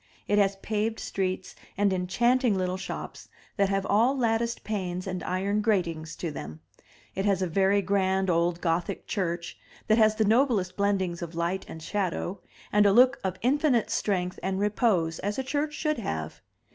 [0.27, 5.61] It has paved streets and enchanting little shops that have all latticed panes and iron
[5.61, 6.59] gratings to them;
[7.13, 11.65] it has a very grand old Gothic church, that has the noblest blendings of light
[11.69, 12.41] and shadow,
[12.71, 16.41] and a look of infinite strength and repose as a church should have.